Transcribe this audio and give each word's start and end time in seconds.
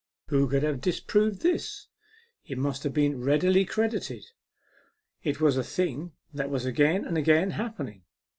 Who 0.29 0.49
could 0.49 0.63
have 0.63 0.81
disproved 0.81 1.43
this? 1.43 1.85
It 2.43 2.57
must 2.57 2.81
have 2.81 2.91
been 2.91 3.23
readily 3.23 3.65
credited. 3.65 4.31
It 5.21 5.39
was 5.39 5.57
a 5.57 5.63
thing 5.63 6.13
that 6.33 6.49
was 6.49 6.65
again 6.65 7.05
and 7.05 7.19
again 7.19 7.51
happen 7.51 7.87
ing. 7.87 8.03